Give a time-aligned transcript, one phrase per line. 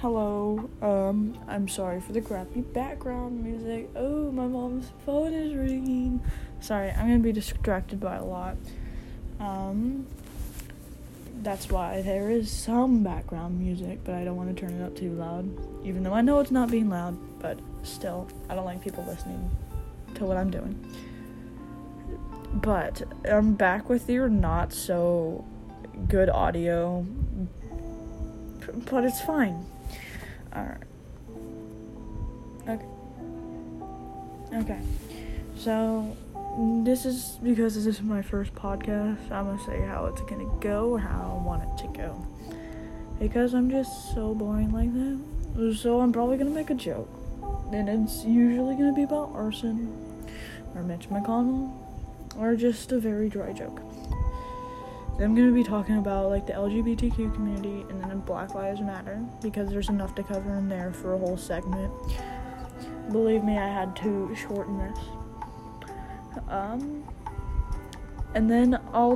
[0.00, 0.68] hello.
[0.82, 3.88] Um, I'm sorry for the crappy background music.
[3.96, 6.20] Oh, my mom's phone is ringing.
[6.60, 8.56] Sorry, I'm gonna be distracted by a lot.
[9.40, 10.06] Um,
[11.42, 14.96] that's why there is some background music, but I don't want to turn it up
[14.96, 15.48] too loud.
[15.84, 19.50] Even though I know it's not being loud, but still, I don't like people listening
[20.14, 20.78] to what I'm doing.
[22.52, 25.44] But I'm back with your not so
[26.08, 27.06] good audio,
[28.90, 29.64] but it's fine.
[30.56, 30.82] Alright.
[32.66, 32.86] Okay.
[34.54, 34.80] Okay.
[35.58, 36.16] So,
[36.82, 39.30] this is because this is my first podcast.
[39.30, 42.26] I'm gonna say how it's gonna go or how I want it to go.
[43.18, 45.76] Because I'm just so boring like that.
[45.76, 47.10] So, I'm probably gonna make a joke.
[47.72, 49.92] And it's usually gonna be about arson
[50.74, 51.70] or Mitch McConnell
[52.38, 53.80] or just a very dry joke.
[55.18, 59.70] I'm gonna be talking about like the LGBTQ community and then Black Lives Matter because
[59.70, 61.90] there's enough to cover in there for a whole segment.
[63.10, 64.98] Believe me, I had to shorten this.
[66.50, 67.02] Um,
[68.34, 69.14] and then I'll,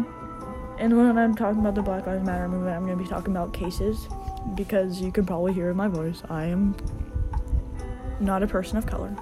[0.79, 3.53] and when I'm talking about the Black Lives Matter movement, I'm gonna be talking about
[3.53, 4.09] cases
[4.55, 6.75] because you can probably hear in my voice I am
[8.21, 9.15] not a person of color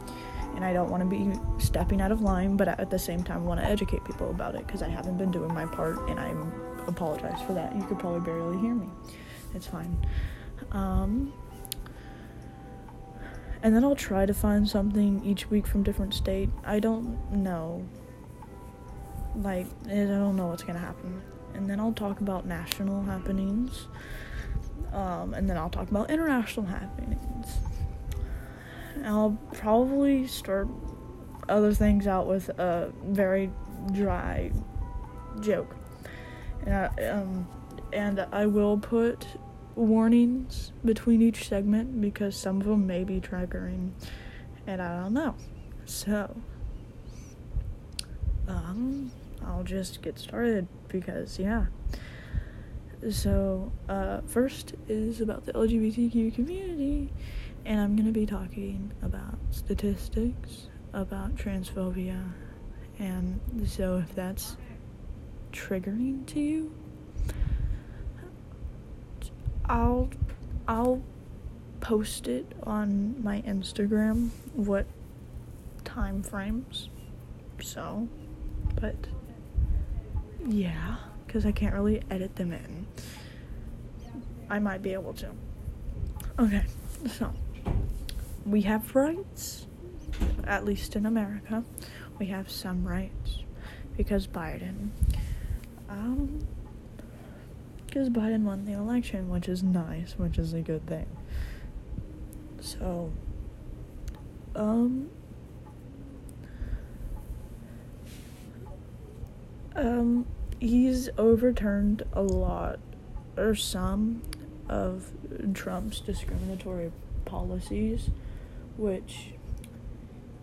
[0.59, 3.45] and I don't want to be stepping out of line, but at the same time,
[3.45, 6.35] want to educate people about it because I haven't been doing my part, and I
[6.89, 7.77] apologize for that.
[7.77, 8.89] You could probably barely hear me.
[9.55, 9.97] It's fine.
[10.73, 11.33] Um,
[13.63, 16.49] and then I'll try to find something each week from different state.
[16.65, 17.87] I don't know.
[19.37, 21.23] Like, I don't know what's gonna happen.
[21.55, 23.87] And then I'll talk about national happenings.
[24.93, 27.47] Um, and then I'll talk about international happenings.
[29.05, 30.69] I'll probably start
[31.49, 33.51] other things out with a very
[33.93, 34.51] dry
[35.41, 35.78] joke.
[36.67, 37.49] I, um,
[37.93, 39.27] and I will put
[39.75, 43.93] warnings between each segment because some of them may be triggering,
[44.67, 45.35] and I don't know.
[45.85, 46.37] So,
[48.47, 49.11] um,
[49.47, 51.67] I'll just get started because, yeah.
[53.11, 57.11] So, uh, first is about the LGBTQ community
[57.69, 62.33] and I'm to be talking about statistics, about transphobia,
[62.99, 64.57] and so if that's
[65.53, 66.75] triggering to you,
[69.67, 70.11] I'll
[70.67, 71.03] I'll
[71.81, 74.87] post it on my Instagram what
[75.85, 76.89] time frames.
[77.61, 78.09] So,
[78.81, 78.97] but
[80.47, 82.87] yeah, cuz I can't really edit them in.
[84.51, 85.31] I might be able to.
[86.39, 86.65] Okay.
[87.07, 87.33] So,
[88.45, 89.67] we have rights,
[90.45, 91.65] at least in America.
[92.19, 93.45] We have some rights
[93.97, 94.89] because Biden,
[95.89, 96.47] um,
[97.87, 101.07] because Biden won the election, which is nice, which is a good thing.
[102.61, 103.13] So,
[104.55, 105.09] um,
[109.75, 110.27] um,
[110.61, 112.79] he's overturned a lot
[113.37, 114.23] or some
[114.69, 115.13] of
[115.55, 116.93] Trump's discriminatory
[117.25, 118.11] policies
[118.79, 119.33] which,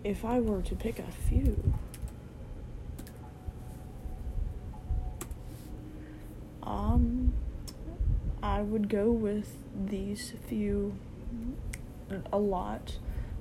[0.03, 1.73] if I were to pick a few,
[6.61, 7.33] um,
[8.55, 10.97] I would go with these few
[12.31, 12.99] a lot.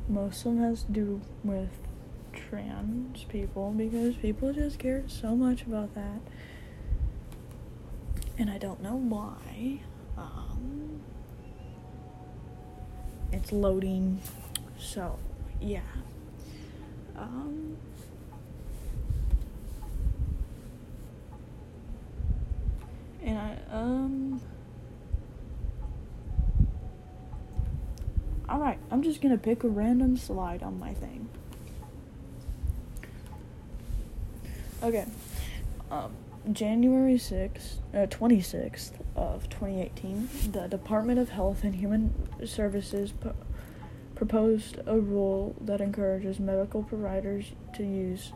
[0.08, 1.68] Most of them has to do with
[2.32, 6.18] trans people because people just care so much about that.
[8.38, 9.82] And I don't know why.
[10.18, 11.00] Um,
[13.30, 14.20] it's loading
[14.80, 15.20] so,
[15.60, 15.78] yeah.
[17.16, 17.76] Um,
[23.22, 24.40] and I, um,
[28.48, 31.28] alright, I'm just gonna pick a random slide on my thing.
[34.82, 35.06] Okay.
[35.90, 36.12] Um,
[36.52, 42.12] January 6th, uh, 26th of 2018, the Department of Health and Human
[42.44, 43.14] Services
[44.14, 48.32] proposed a rule that encourages medical providers to use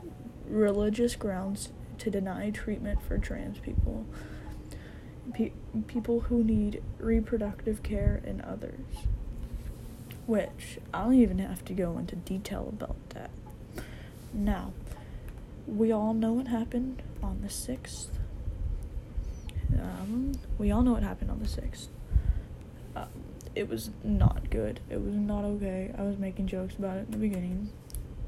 [0.49, 4.07] religious grounds to deny treatment for trans people,
[5.35, 5.53] pe-
[5.87, 8.87] people who need reproductive care, and others.
[10.29, 13.31] Which I don't even have to go into detail about that.
[14.33, 14.73] Now,
[15.67, 18.11] we all know what happened on the 6th.
[19.75, 21.89] Um, we all know what happened on the 6th
[23.59, 24.79] it was not good.
[24.89, 25.93] It was not okay.
[25.99, 27.71] I was making jokes about it in the beginning,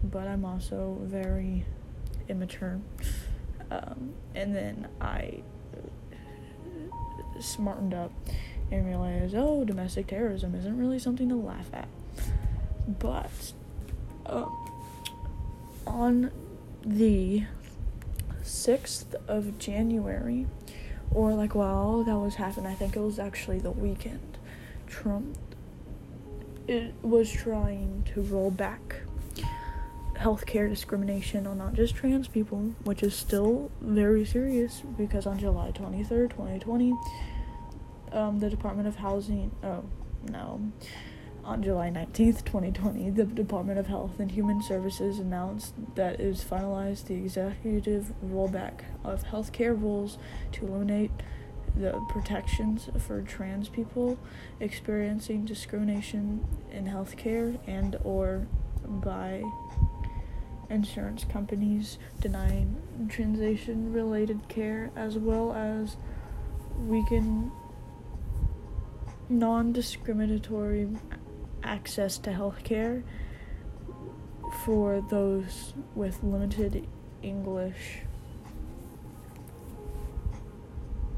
[0.03, 1.65] but I'm also very
[2.29, 2.81] immature.
[3.71, 5.43] Um, and then I
[7.39, 8.11] smartened up
[8.71, 11.89] and realize, oh, domestic terrorism isn't really something to laugh at.
[12.87, 13.53] But
[14.27, 14.47] uh,
[15.87, 16.31] on
[16.85, 17.45] the
[18.43, 20.47] 6th of January,
[21.11, 24.39] or like while that was happening, I think it was actually the weekend,
[24.87, 25.37] Trump
[26.71, 29.01] it was trying to roll back
[30.15, 35.73] healthcare discrimination on not just trans people, which is still very serious because on July
[35.73, 36.95] 23rd, 2020,
[38.13, 39.85] um, the Department of Housing, oh,
[40.31, 40.73] no,
[41.45, 46.45] on July 19th, 2020, the Department of Health and Human Services announced that it has
[46.45, 50.19] finalized the executive rollback of healthcare rules
[50.53, 51.11] to eliminate
[51.77, 54.19] the protections for trans people
[54.59, 58.47] experiencing discrimination in healthcare and or
[58.85, 59.43] by
[60.69, 62.77] insurance companies denying
[63.09, 65.97] transition related care as well as
[66.79, 67.51] weaken
[69.31, 70.89] non-discriminatory
[71.63, 73.03] access to healthcare
[74.65, 76.87] for those with limited
[77.23, 78.01] English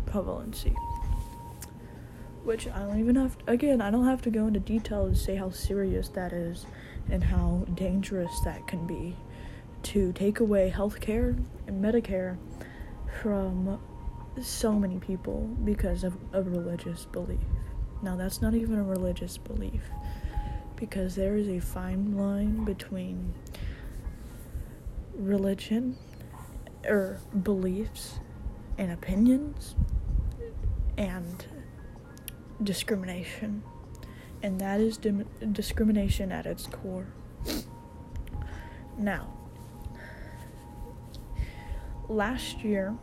[0.07, 0.75] prevalency.
[2.45, 5.15] Which I don't even have, to, again, I don't have to go into detail to
[5.15, 6.67] say how serious that is
[7.11, 9.17] and how dangerous that can be
[9.85, 11.37] to take away health care
[11.67, 12.37] and Medicare
[13.23, 13.81] from
[14.41, 17.41] so many people because of a religious belief.
[18.03, 19.83] Now, that's not even a religious belief
[20.77, 23.33] because there is a fine line between
[25.15, 25.97] religion
[26.89, 28.19] or beliefs
[28.77, 29.77] and opinions
[30.99, 31.47] and
[32.63, 33.63] discrimination.
[34.43, 37.07] And that is dim- discrimination at its core.
[38.99, 39.33] Now,
[42.09, 42.97] last year,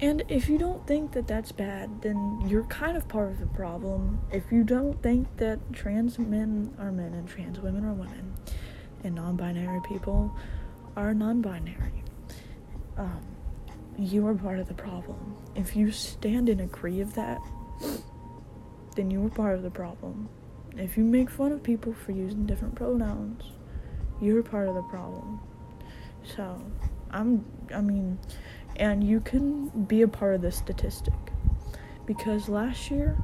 [0.00, 3.46] and if you don't think that that's bad, then you're kind of part of the
[3.46, 4.20] problem.
[4.32, 8.34] If you don't think that trans men are men and trans women are women,
[9.04, 10.36] and non binary people
[10.96, 12.02] are non binary,
[12.96, 13.22] um,
[13.98, 15.36] you are part of the problem.
[15.54, 17.40] If you stand and agree of that,
[18.96, 20.28] then you are part of the problem.
[20.76, 23.44] If you make fun of people for using different pronouns,
[24.20, 25.40] you're part of the problem.
[26.24, 26.60] So,
[27.10, 28.18] I'm, I mean,
[28.76, 31.14] and you can be a part of this statistic.
[32.06, 33.16] Because last year,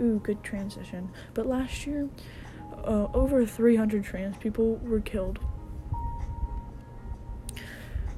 [0.00, 2.08] ooh, good transition, but last year,
[2.84, 5.38] uh, over 300 trans people were killed.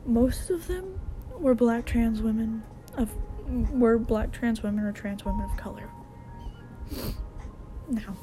[0.05, 1.01] Most of them
[1.39, 2.63] were black trans women
[2.97, 3.15] of
[3.73, 5.89] were black trans women or trans women of color.
[7.89, 8.17] Now,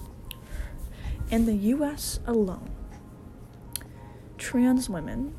[1.29, 2.71] in the US alone,
[4.37, 5.35] trans women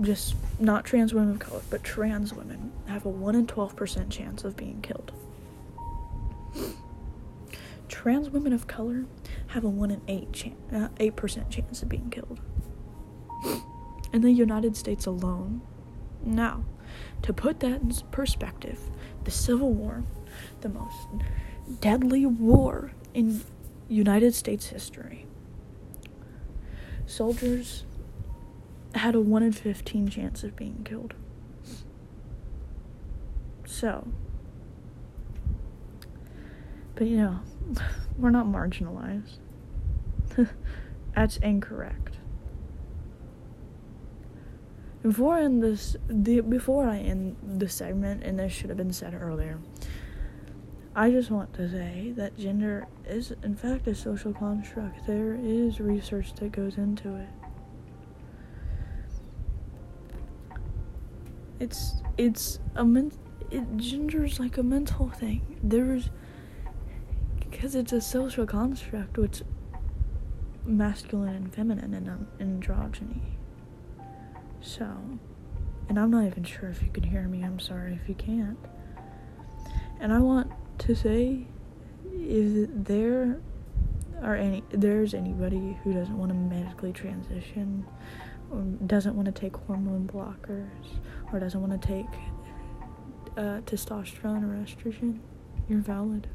[0.00, 4.44] just not trans women of color, but trans women have a 1 in 12% chance
[4.44, 5.12] of being killed.
[7.88, 9.06] Trans women of color
[9.48, 12.40] have a 1 in 8 chan- uh, 8% chance of being killed.
[14.12, 15.62] In the United States alone.
[16.24, 16.64] Now,
[17.22, 18.80] to put that in perspective,
[19.24, 20.04] the Civil War,
[20.60, 21.08] the most
[21.80, 23.42] deadly war in
[23.88, 25.26] United States history.
[27.06, 27.84] Soldiers
[28.94, 31.14] had a 1 in 15 chance of being killed.
[33.64, 34.08] So,
[36.94, 37.40] but you know,
[38.18, 39.38] we're not marginalized.
[41.14, 42.16] That's incorrect.
[45.02, 48.92] Before I end this, the before I end the segment, and this should have been
[48.92, 49.60] said earlier,
[50.96, 55.06] I just want to say that gender is, in fact, a social construct.
[55.06, 57.28] There is research that goes into it.
[61.58, 63.12] It's it's a men
[63.50, 65.58] it gender's like a mental thing.
[65.62, 66.10] There's
[67.38, 69.42] because it's a social construct which
[70.64, 73.20] masculine and feminine and um, androgyny.
[74.60, 74.86] So,
[75.88, 77.42] and I'm not even sure if you can hear me.
[77.44, 78.58] I'm sorry if you can't.
[80.00, 81.46] And I want to say
[82.12, 83.40] if there
[84.22, 87.86] are any there's anybody who doesn't want to medically transition
[88.86, 90.98] doesn't want to take hormone blockers
[91.32, 92.06] or doesn't want to take
[93.36, 95.18] uh, testosterone or estrogen,
[95.68, 96.26] you're valid.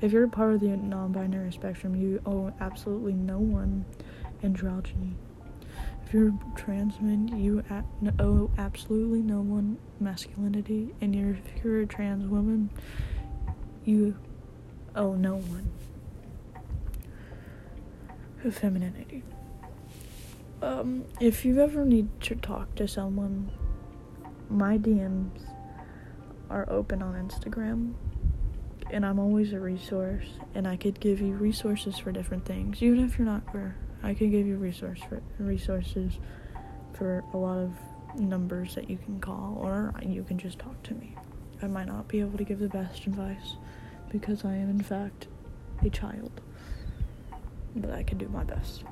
[0.00, 3.84] If you're part of the non binary spectrum, you owe absolutely no one
[4.42, 5.14] androgyny.
[6.04, 7.64] If you're a trans man, you
[8.18, 10.94] owe absolutely no one masculinity.
[11.00, 12.70] And if you're a trans woman,
[13.84, 14.16] you
[14.94, 15.72] owe no one
[18.50, 19.24] femininity
[20.66, 23.50] um, if you ever need to talk to someone,
[24.50, 25.40] my DMs
[26.50, 27.94] are open on Instagram.
[28.92, 33.04] and I'm always a resource, and I could give you resources for different things, even
[33.04, 33.76] if you're not queer.
[34.02, 36.18] I could give you resource for resources
[36.92, 37.72] for a lot of
[38.20, 41.16] numbers that you can call, or you can just talk to me.
[41.62, 43.56] I might not be able to give the best advice
[44.08, 45.26] because I am, in fact,
[45.82, 46.40] a child,
[47.74, 48.84] but I can do my best.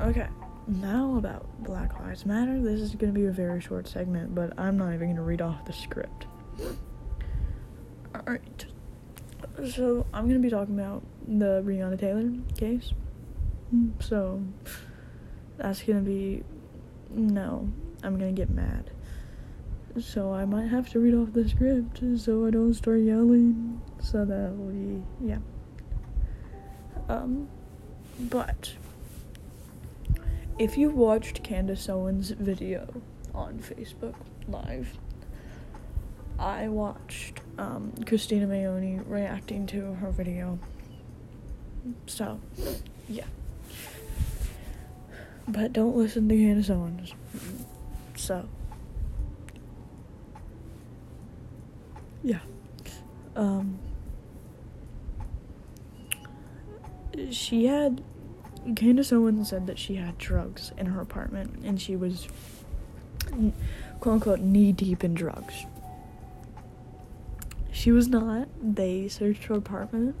[0.00, 0.28] Okay,
[0.68, 2.60] now about Black Lives Matter.
[2.60, 5.22] This is going to be a very short segment, but I'm not even going to
[5.22, 6.26] read off the script.
[8.14, 8.66] Alright,
[9.72, 12.92] so I'm going to be talking about the Breonna Taylor case.
[14.00, 14.42] So,
[15.56, 16.42] that's going to be.
[17.10, 17.68] No,
[18.02, 18.90] I'm going to get mad.
[20.00, 23.80] So I might have to read off the script so I don't start yelling.
[24.00, 25.38] So that we, yeah.
[27.08, 27.48] Um,
[28.20, 28.72] but
[30.58, 33.02] if you watched Candace Owens' video
[33.34, 34.14] on Facebook
[34.48, 34.98] Live,
[36.38, 40.58] I watched um, Christina Mayoni reacting to her video.
[42.06, 42.40] So,
[43.08, 43.24] yeah.
[45.46, 47.14] But don't listen to Candace Owens.
[48.16, 48.48] So,
[52.22, 52.40] yeah.
[53.36, 53.78] Um,
[57.30, 58.02] she had
[58.74, 62.28] Candace Owens said that she had drugs in her apartment and she was
[64.00, 65.66] quote unquote knee deep in drugs.
[67.70, 68.48] She was not.
[68.60, 70.16] They searched her apartment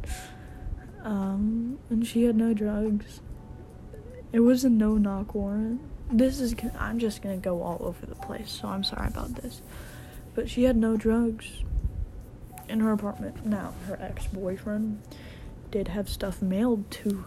[1.02, 3.20] um, and she had no drugs.
[4.32, 5.80] It was a no knock warrant.
[6.10, 9.62] This is, I'm just gonna go all over the place, so I'm sorry about this.
[10.34, 11.64] But she had no drugs
[12.68, 13.44] in her apartment.
[13.46, 15.02] Now, her ex boyfriend
[15.70, 17.24] did have stuff mailed to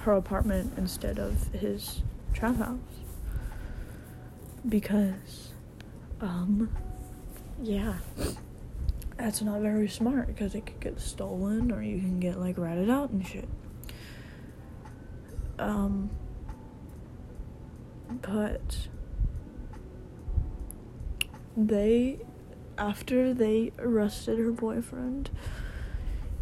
[0.00, 2.02] her apartment instead of his
[2.32, 2.78] trap house.
[4.68, 5.52] Because,
[6.20, 6.70] um,
[7.62, 7.94] yeah,
[9.16, 12.90] that's not very smart because it could get stolen or you can get like ratted
[12.90, 13.48] out and shit.
[15.58, 16.10] Um,
[18.22, 18.88] but
[21.56, 22.20] they,
[22.76, 25.30] after they arrested her boyfriend,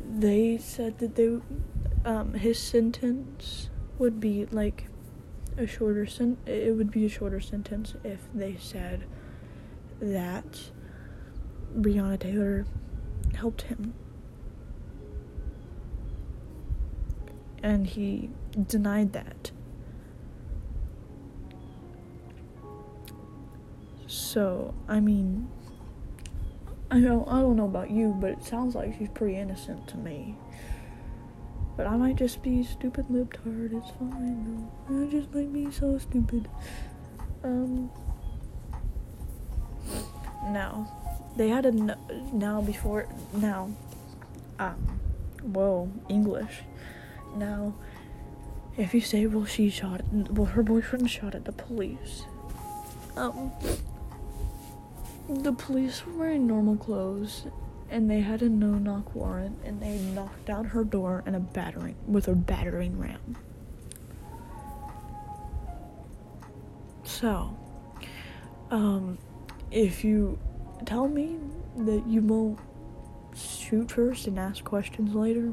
[0.09, 1.39] they said that they
[2.07, 4.87] um, his sentence would be like
[5.59, 9.05] a shorter sen- it would be a shorter sentence if they said
[10.01, 10.71] that
[11.77, 12.65] Breonna Taylor
[13.35, 13.93] helped him.
[17.63, 18.31] And he
[18.69, 19.51] denied that.
[24.07, 25.49] So, I mean,
[26.89, 29.97] I don't, I don't know about you, but it sounds like she's pretty innocent to
[29.97, 30.37] me.
[31.77, 33.77] But I might just be stupid libtard.
[33.77, 35.05] It's fine though.
[35.05, 36.49] I just might be so stupid.
[37.45, 37.91] Um.
[40.49, 40.91] Now,
[41.37, 41.97] they had a no,
[42.33, 43.71] now before now.
[44.59, 45.01] Um.
[45.43, 46.63] Whoa, English.
[47.37, 47.75] Now,
[48.77, 52.25] if you say, well, she shot, well, her boyfriend shot at the police.
[53.17, 53.53] Um.
[55.29, 57.47] The police were wearing normal clothes
[57.91, 61.41] and they had a no knock warrant and they knocked down her door and a
[61.41, 63.37] battering with a battering ram.
[67.05, 67.57] So,
[68.71, 69.19] um,
[69.71, 70.39] if you
[70.85, 71.39] tell me
[71.79, 72.59] that you won't
[73.35, 75.53] shoot first and ask questions later,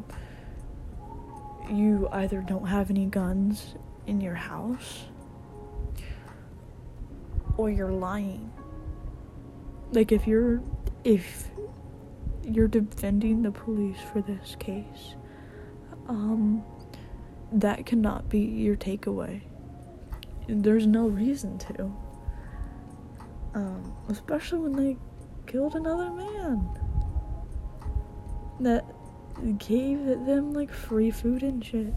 [1.70, 3.76] you either don't have any guns
[4.08, 5.06] in your house
[7.58, 8.52] or you're lying.
[9.92, 10.62] Like if you're
[11.04, 11.50] if
[12.46, 15.16] you're defending the police for this case.
[16.08, 16.64] Um,
[17.52, 19.42] that cannot be your takeaway.
[20.48, 21.94] There's no reason to.
[23.56, 24.98] Um, especially when they
[25.46, 26.68] killed another man
[28.60, 28.86] that
[29.58, 31.94] gave them like free food and shit.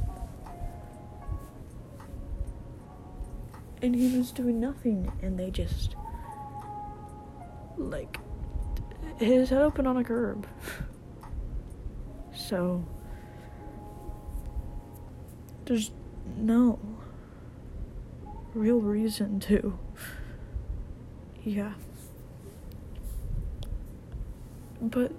[3.82, 5.96] And he was doing nothing, and they just
[7.76, 8.18] like
[9.18, 10.46] his head open on a curb.
[12.34, 12.84] So
[15.64, 15.90] there's
[16.36, 16.78] no
[18.54, 19.78] real reason to.
[21.42, 21.74] Yeah.
[24.80, 25.12] But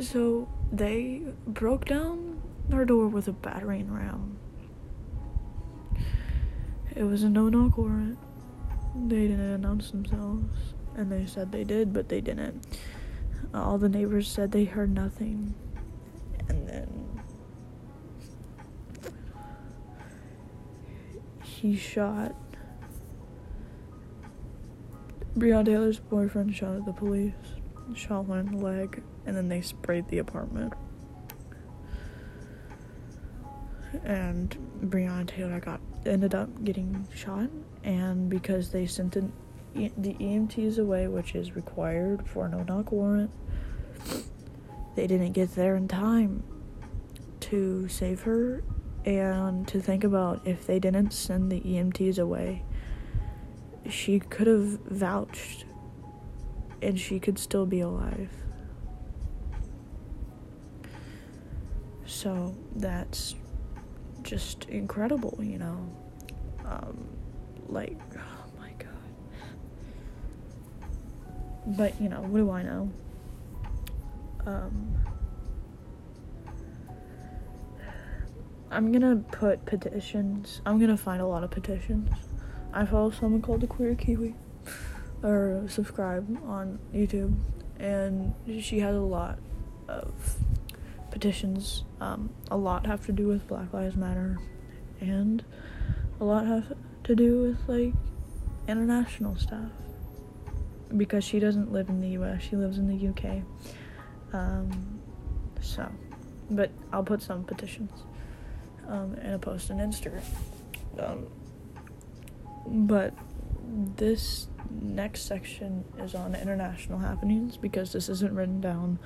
[0.00, 2.42] so they broke down
[2.72, 4.38] our door with a battering ram.
[6.94, 8.18] It was a no knock warrant.
[9.06, 12.66] They didn't announce themselves and they said they did, but they didn't.
[13.54, 15.54] All the neighbors said they heard nothing,
[16.48, 17.22] and then
[21.42, 22.34] he shot.
[25.36, 27.32] Breonna Taylor's boyfriend shot at the police.
[27.94, 30.72] shot one in the leg, and then they sprayed the apartment.
[34.04, 37.48] And Breonna Taylor got ended up getting shot,
[37.84, 39.16] and because they sent
[39.96, 43.30] the, EMTs away, which is required for a no knock warrant,
[44.96, 46.42] they didn't get there in time
[47.40, 48.62] to save her.
[49.04, 52.64] And to think about if they didn't send the EMTs away,
[53.88, 55.64] she could have vouched
[56.82, 58.30] and she could still be alive.
[62.04, 63.34] So that's
[64.22, 65.90] just incredible, you know.
[66.64, 67.06] Um,
[67.68, 68.88] like, oh my god.
[71.76, 72.90] But, you know, what do I know?
[74.46, 74.96] Um,
[78.70, 80.62] I'm gonna put petitions.
[80.64, 82.10] I'm gonna find a lot of petitions.
[82.72, 84.34] I follow someone called the Queer Kiwi,
[85.22, 87.34] or subscribe on YouTube,
[87.78, 89.38] and she has a lot
[89.88, 90.36] of
[91.10, 91.84] petitions.
[92.00, 94.38] Um, a lot have to do with Black Lives Matter,
[95.00, 95.44] and
[96.20, 96.72] a lot have
[97.04, 97.94] to do with like
[98.66, 99.70] international stuff.
[100.96, 103.42] Because she doesn't live in the U.S., she lives in the UK.
[104.32, 105.00] Um,
[105.60, 105.90] so,
[106.50, 107.90] but I'll put some petitions
[108.86, 110.22] um, and a post on Instagram.
[110.98, 111.26] Um,
[112.66, 113.14] but
[113.64, 118.98] this next section is on international happenings because this isn't written down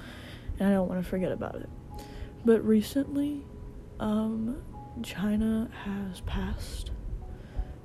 [0.58, 1.68] and I don't want to forget about it.
[2.44, 3.44] But recently,
[4.00, 4.62] um,
[5.02, 6.90] China has passed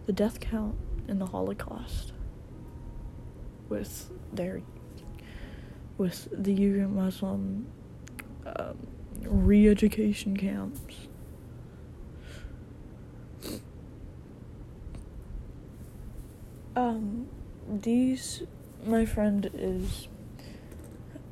[0.06, 0.76] the death count
[1.08, 2.14] in the Holocaust
[3.70, 4.62] with their
[5.98, 7.68] with the Uyghur Muslim
[8.46, 8.78] um,
[9.22, 11.08] re-education camps.
[16.76, 17.28] Um,
[17.68, 18.44] these,
[18.86, 20.08] my friend is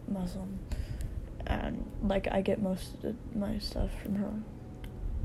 [0.07, 0.57] Muslim,
[1.45, 4.33] and like I get most of my stuff from her.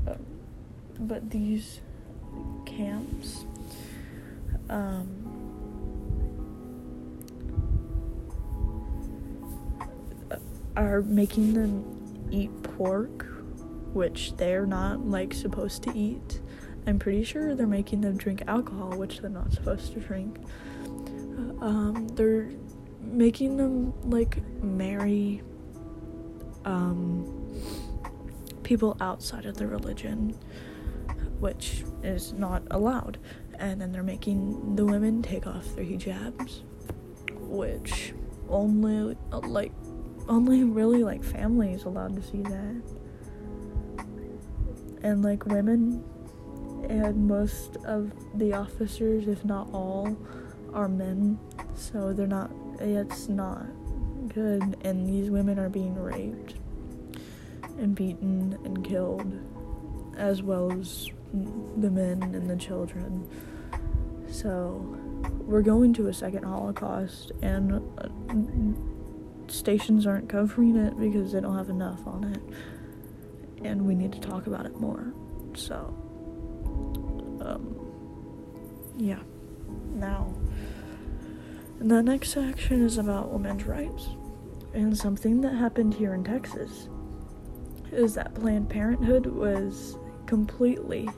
[0.07, 0.25] Um,
[0.99, 1.81] but these
[2.67, 3.45] camps,
[4.69, 5.20] um,
[10.75, 13.27] are making them eat pork,
[13.93, 16.41] which they're not like supposed to eat.
[16.87, 20.37] I'm pretty sure they're making them drink alcohol, which they're not supposed to drink.
[20.83, 22.49] Uh, um, they're
[23.01, 25.41] making them like marry
[26.65, 27.53] um,
[28.63, 30.35] people outside of the religion,
[31.39, 33.17] which is not allowed.
[33.59, 36.61] And then they're making the women take off their hijabs,
[37.31, 38.13] which
[38.49, 39.71] only like
[40.27, 42.81] only really like families allowed to see that.
[45.03, 46.03] And like women
[46.89, 50.17] and most of the officers, if not all,
[50.73, 51.39] are men.
[51.75, 53.65] So they're not, it's not
[54.33, 54.77] good.
[54.81, 56.55] And these women are being raped
[57.77, 59.39] and beaten and killed,
[60.17, 63.27] as well as the men and the children.
[64.29, 64.97] So
[65.39, 68.07] we're going to a second Holocaust, and uh,
[69.51, 73.65] stations aren't covering it because they don't have enough on it.
[73.65, 75.13] And we need to talk about it more.
[75.53, 75.93] So
[77.41, 77.75] um,
[78.97, 79.19] yeah.
[79.93, 80.33] Now,
[81.79, 84.09] the next section is about women's rights.
[84.73, 86.87] And something that happened here in Texas
[87.91, 91.09] is that Planned Parenthood was completely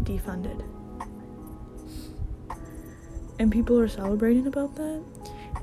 [0.00, 0.64] defunded.
[3.38, 5.02] And people are celebrating about that.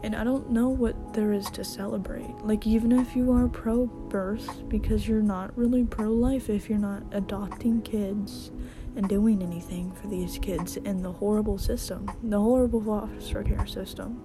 [0.04, 2.30] And I don't know what there is to celebrate.
[2.44, 6.80] Like, even if you are pro birth, because you're not really pro life if you're
[6.80, 8.52] not adopting kids
[8.96, 14.22] and doing anything for these kids in the horrible system, the horrible foster care system.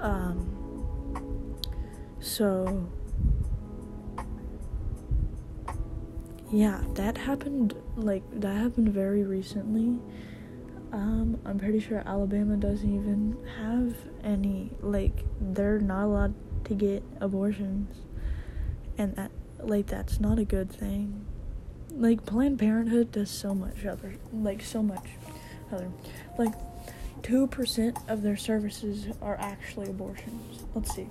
[0.00, 1.56] Um,
[2.18, 2.90] so,
[6.50, 9.98] yeah, that happened, like, that happened very recently.
[10.92, 17.02] Um, I'm pretty sure Alabama doesn't even have any, like, they're not allowed to get
[17.20, 17.96] abortions.
[18.98, 21.26] And that, like, that's not a good thing
[21.92, 25.06] like Planned Parenthood does so much other like so much
[25.72, 25.90] other
[26.38, 26.54] like
[27.22, 30.64] two percent of their services are actually abortions.
[30.74, 31.08] Let's see.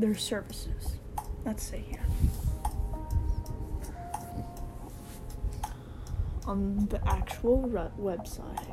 [0.00, 0.96] Their services.
[1.44, 2.00] Let's see here.
[6.46, 7.60] On the actual
[8.00, 8.70] website.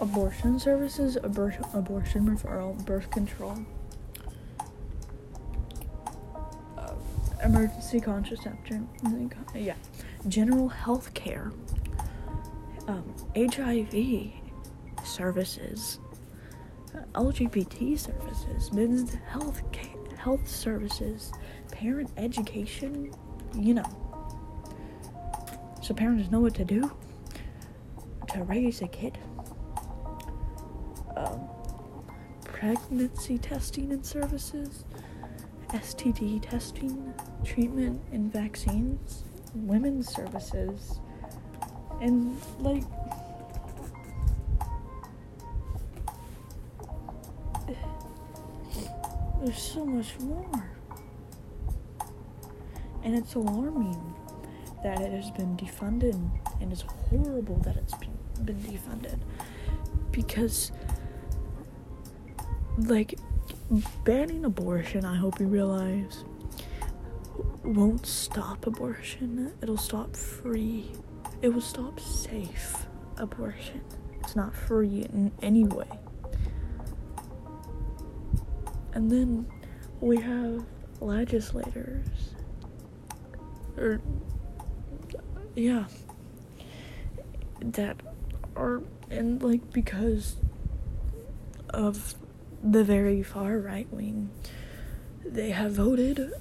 [0.00, 3.56] abortion services, abortion, abortion referral, birth control.
[6.76, 6.92] Uh,
[7.42, 8.86] emergency contraception,
[9.54, 9.76] yeah,
[10.28, 11.52] general health care,
[12.86, 14.43] um, HIV
[15.04, 15.98] services,
[17.14, 19.62] LGBT services, men's health
[20.16, 21.32] health services,
[21.70, 23.12] parent education,
[23.54, 23.84] you know.
[25.82, 26.90] So parents know what to do
[28.32, 29.18] to raise a kid.
[31.16, 31.40] Um,
[32.44, 34.84] pregnancy testing and services,
[35.68, 37.12] STD testing,
[37.44, 41.00] treatment and vaccines, women's services,
[42.00, 42.82] and like
[49.44, 50.70] there's so much more.
[53.02, 54.14] And it's alarming
[54.82, 56.18] that it has been defunded,
[56.60, 59.18] and it's horrible that it's been defunded.
[60.10, 60.72] Because
[62.78, 63.18] like
[64.02, 66.24] banning abortion i hope you realize
[67.62, 69.52] won't stop abortion.
[69.62, 70.92] It'll stop free.
[71.40, 73.80] It will stop safe abortion.
[74.20, 75.86] It's not free in any way
[78.94, 79.46] and then
[80.00, 80.64] we have
[81.00, 82.06] legislators
[83.76, 84.00] or
[85.54, 85.84] yeah
[87.60, 87.96] that
[88.56, 90.36] are and like because
[91.70, 92.14] of
[92.62, 94.30] the very far right wing,
[95.24, 96.32] they have voted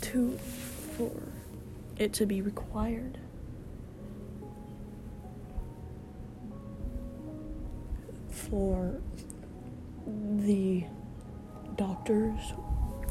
[0.00, 0.36] to
[0.96, 1.10] for
[1.96, 3.18] it to be required.
[8.28, 9.00] For
[10.06, 10.84] the
[11.80, 12.52] doctors,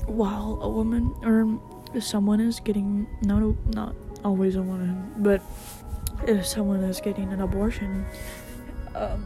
[0.05, 1.59] while a woman or
[1.99, 3.41] someone is getting not
[3.73, 5.41] not always a woman, but
[6.27, 8.05] if someone is getting an abortion,
[8.93, 9.25] um,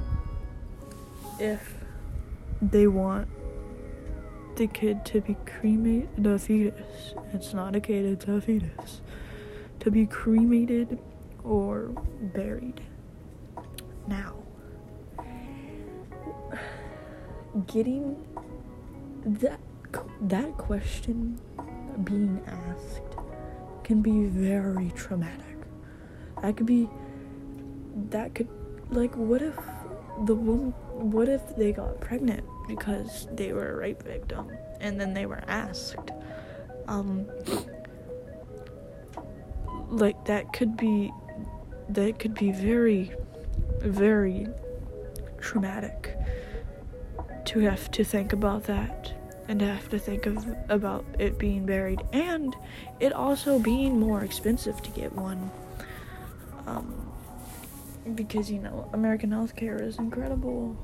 [1.39, 1.75] if
[2.61, 3.27] they want
[4.55, 9.01] the kid to be cremated, the fetus, it's not a kid, it's a fetus,
[9.81, 10.99] to be cremated
[11.43, 11.91] or
[12.33, 12.79] buried.
[14.07, 14.35] Now,
[17.67, 18.15] getting
[19.25, 19.59] that
[20.21, 21.39] that question
[22.03, 23.01] being asked
[23.83, 25.57] can be very traumatic.
[26.41, 26.89] That could be
[28.09, 28.49] that could
[28.89, 29.55] like what if
[30.25, 35.13] the woman what if they got pregnant because they were a rape victim and then
[35.13, 36.11] they were asked
[36.87, 37.27] um
[39.89, 41.11] like that could be
[41.89, 43.11] that could be very
[43.81, 44.47] very
[45.39, 46.17] traumatic
[47.45, 49.13] to have to think about that
[49.47, 52.55] and to have to think of about it being buried and
[52.99, 55.51] it also being more expensive to get one
[56.65, 57.03] um
[58.15, 60.77] because you know American healthcare is incredible.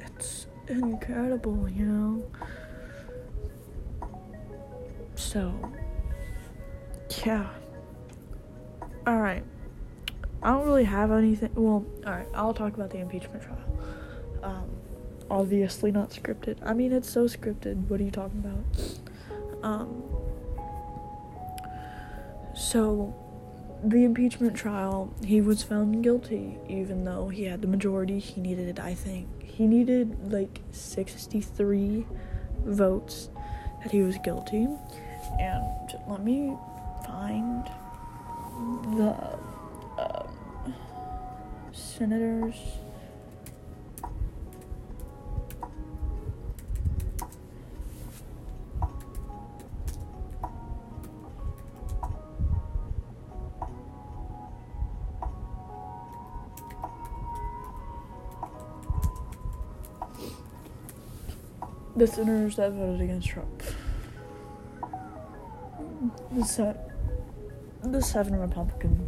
[0.00, 2.24] It's incredible, you know.
[5.14, 5.52] So,
[7.24, 7.48] yeah.
[9.06, 9.44] All right.
[10.42, 11.50] I don't really have anything.
[11.54, 12.28] Well, all right.
[12.34, 13.58] I'll talk about the impeachment trial.
[14.42, 14.70] Um,
[15.30, 16.58] obviously not scripted.
[16.62, 17.88] I mean, it's so scripted.
[17.88, 19.64] What are you talking about?
[19.64, 20.02] Um,
[22.54, 23.14] so,
[23.82, 28.18] the impeachment trial, he was found guilty, even though he had the majority.
[28.18, 32.06] He needed, I think, he needed like 63
[32.64, 33.30] votes
[33.82, 34.68] that he was guilty.
[35.38, 36.56] And let me
[37.06, 37.64] find
[38.96, 39.38] the
[41.78, 42.54] senators.
[61.98, 63.62] the senators that voted against Trump.
[66.30, 66.76] The, se-
[67.82, 69.07] the seven Republican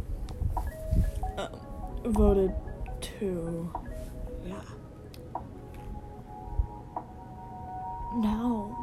[2.05, 2.53] voted
[3.01, 3.71] to,
[4.45, 4.61] yeah.
[8.15, 8.77] Now,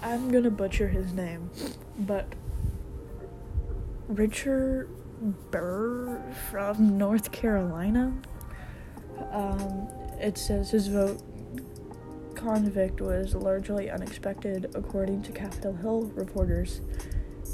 [0.00, 1.50] I'm gonna butcher his name,
[1.98, 2.26] but
[4.08, 4.88] Richard
[5.50, 8.12] Burr from North Carolina.
[9.32, 9.88] Um,
[10.20, 11.20] it says his vote
[12.44, 16.82] convict was largely unexpected, according to Capitol Hill reporters.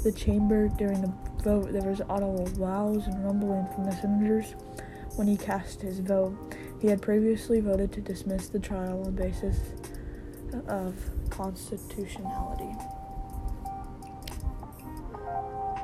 [0.03, 4.53] The chamber during the vote, there was audible wows and rumbling from the senators
[5.15, 6.35] when he cast his vote.
[6.81, 9.59] He had previously voted to dismiss the trial on basis
[10.67, 10.93] of
[11.29, 12.75] constitutionality.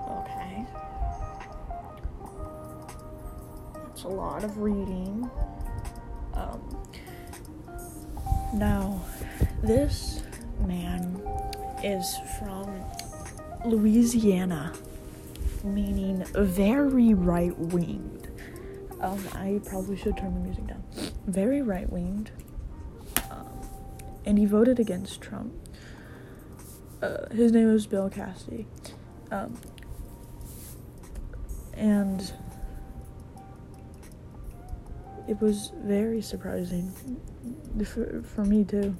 [0.09, 0.65] Okay.
[3.73, 5.29] That's a lot of reading
[8.57, 9.01] now,
[9.61, 10.23] this
[10.65, 11.21] man
[11.83, 12.83] is from
[13.65, 14.73] Louisiana,
[15.63, 18.27] meaning very right winged.
[18.99, 20.83] Um, I probably should turn the music down.
[21.27, 22.31] Very right winged.
[23.29, 23.47] Um,
[24.25, 25.53] and he voted against Trump.
[27.01, 28.65] Uh, his name was Bill Cassidy.
[29.29, 29.59] Um,
[31.73, 32.33] and
[35.27, 36.91] it was very surprising
[37.85, 38.95] for, for me too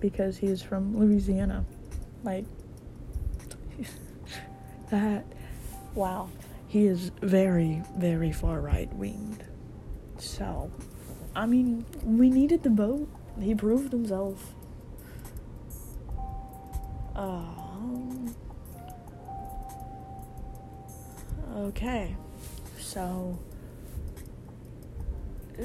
[0.00, 1.64] because he is from Louisiana.
[2.24, 2.44] Like,
[4.90, 5.24] that,
[5.94, 6.28] wow,
[6.66, 9.44] he is very, very far right winged.
[10.18, 10.70] So,
[11.34, 13.08] I mean, we needed the vote.
[13.40, 14.54] He proved himself.
[17.14, 18.34] Um,
[21.56, 22.16] okay,
[22.78, 23.38] so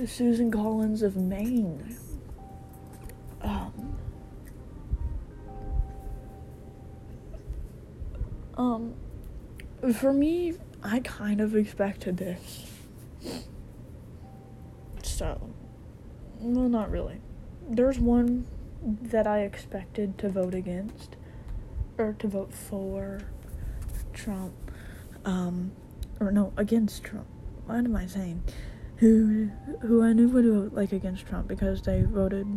[0.06, 1.96] Susan Collins of Maine.
[3.42, 3.98] Um,
[8.58, 8.94] um,
[9.94, 12.66] for me, I kind of expected this.
[15.04, 15.50] So,
[16.40, 17.22] well, not really.
[17.70, 18.48] There's one
[18.84, 21.16] that I expected to vote against,
[21.98, 23.22] or to vote for
[24.14, 24.54] Trump,
[25.24, 25.72] um,
[26.20, 27.28] or no, against Trump.
[27.66, 28.44] What am I saying?
[29.04, 29.50] Who
[29.82, 32.48] who I knew would vote like against Trump because they voted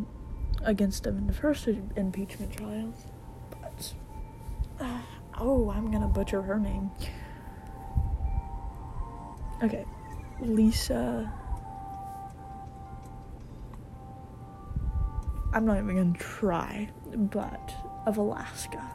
[0.63, 2.95] against him in the first impeachment trial.
[3.51, 3.95] But
[4.79, 5.01] uh,
[5.39, 6.93] oh, I'm gonna butcher her name.
[9.65, 9.85] Okay,
[10.41, 11.33] Lisa.
[15.53, 17.75] I'm not even gonna try, but
[18.07, 18.93] of Alaska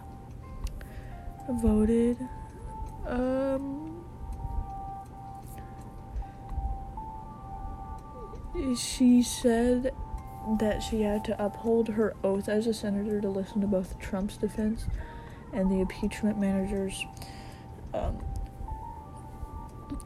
[1.49, 2.17] voted
[3.07, 3.90] um
[8.77, 9.93] she said
[10.59, 14.37] that she had to uphold her oath as a senator to listen to both Trump's
[14.37, 14.85] defense
[15.53, 17.05] and the impeachment managers.
[17.93, 18.23] Um,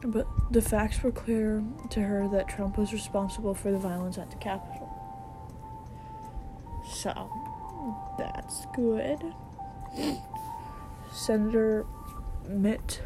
[0.04, 4.30] but the facts were clear to her that Trump was responsible for the violence at
[4.30, 4.92] the Capitol.
[6.88, 7.30] So,
[8.18, 9.22] that's good.
[11.12, 11.86] Senator
[12.46, 13.00] Mitt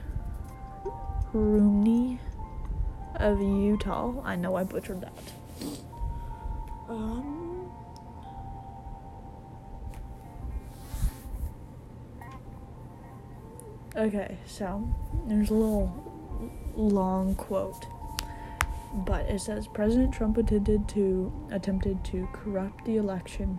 [1.33, 2.18] Romney
[3.20, 4.14] of Utah.
[4.24, 5.12] I know I butchered that.
[6.88, 7.70] Um.
[13.96, 14.88] Okay, so
[15.26, 15.92] there's a little
[16.76, 17.87] long quote,
[18.94, 23.59] but it says President Trump attempted to attempted to corrupt the election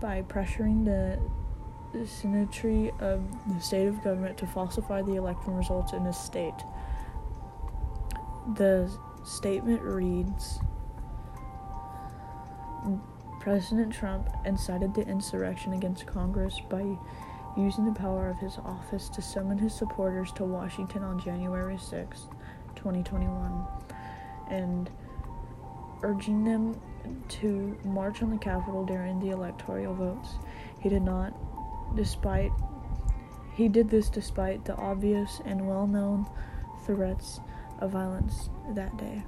[0.00, 1.18] by pressuring the
[2.04, 6.54] Secretary of the state of government to falsify the election results in his state.
[8.54, 8.90] The
[9.24, 10.60] statement reads
[13.40, 16.96] President Trump incited the insurrection against Congress by
[17.56, 22.28] using the power of his office to summon his supporters to Washington on January 6,
[22.74, 23.66] 2021,
[24.50, 24.90] and
[26.02, 26.80] urging them
[27.28, 30.34] to march on the Capitol during the electoral votes.
[30.80, 31.32] He did not,
[31.96, 32.52] despite
[33.54, 36.26] he did this despite the obvious and well-known
[36.84, 37.40] threats
[37.80, 39.22] of violence that day.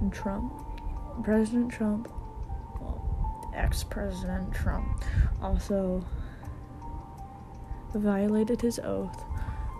[0.00, 0.52] And Trump,
[1.22, 2.08] President Trump,
[2.80, 5.04] well, ex President Trump,
[5.40, 6.04] also
[7.94, 9.24] violated his oath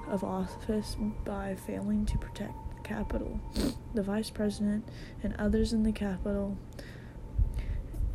[0.08, 3.40] of office by failing to protect the Capitol.
[3.94, 4.88] The Vice President
[5.22, 6.58] and others in the Capitol,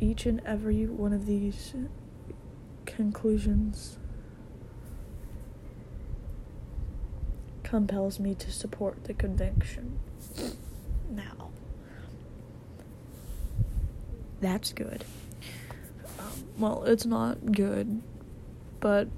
[0.00, 1.74] each and every one of these
[2.86, 3.98] conclusions
[7.68, 9.98] compels me to support the conviction.
[11.10, 11.50] Now,
[14.40, 15.04] that's good.
[16.18, 18.02] Um, well, it's not good,
[18.80, 19.08] but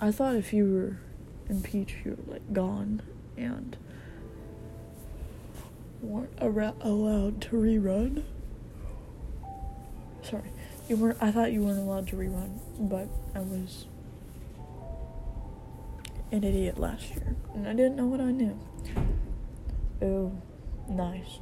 [0.00, 0.98] I thought if you were
[1.48, 3.02] impeached, you were like gone
[3.36, 3.76] and
[6.00, 8.24] weren't allowed to rerun.
[10.22, 10.50] Sorry,
[10.88, 11.18] you weren't.
[11.20, 13.86] I thought you weren't allowed to rerun, but I was
[16.32, 18.58] an idiot last year, and I didn't know what I knew.
[20.00, 20.32] Oh,
[20.88, 21.38] nice.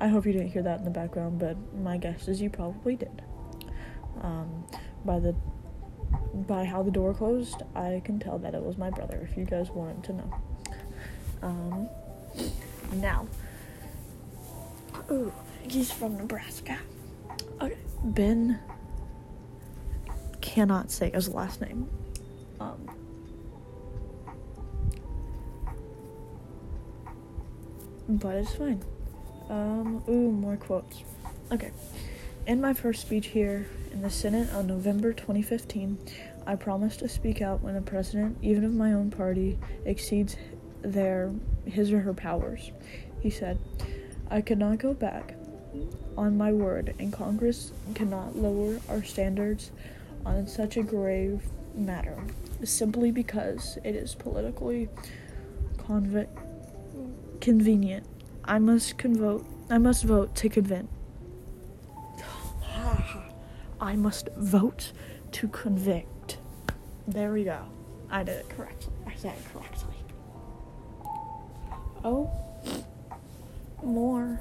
[0.00, 2.94] I hope you didn't hear that in the background, but my guess is you probably
[2.96, 3.22] did.
[4.20, 4.64] Um,
[5.04, 5.34] by the
[6.34, 9.26] by how the door closed, I can tell that it was my brother.
[9.28, 10.34] If you guys wanted to know.
[11.42, 11.88] Um,
[12.94, 13.26] now,
[15.10, 16.78] ooh, he's from Nebraska.
[17.60, 18.60] Okay, Ben
[20.40, 21.88] cannot say his last name.
[22.60, 22.88] Um,
[28.08, 28.82] but it's fine.
[29.50, 31.02] Um, ooh, more quotes.
[31.52, 31.70] Okay.
[32.46, 35.98] In my first speech here in the Senate on November 2015,
[36.46, 40.36] I promised to speak out when a president, even of my own party, exceeds
[40.80, 41.32] their
[41.66, 42.70] his or her powers.
[43.20, 43.58] He said,
[44.30, 45.34] I could not go back
[46.16, 49.70] on my word, and Congress cannot lower our standards
[50.24, 51.42] on such a grave
[51.74, 52.18] matter
[52.64, 54.88] simply because it is politically
[55.76, 56.26] conv-
[57.40, 58.06] convenient.
[58.44, 59.46] I must convote.
[59.70, 60.88] I must vote to convince.
[63.80, 64.92] I must vote
[65.32, 66.38] to convict.
[67.06, 67.60] There we go.
[68.10, 68.92] I did it correctly.
[69.06, 69.94] I said it correctly.
[72.04, 72.30] Oh,
[73.82, 74.40] more.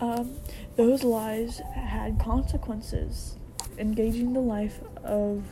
[0.00, 0.36] Um,
[0.76, 3.36] those lies had consequences,
[3.78, 5.44] engaging the life of,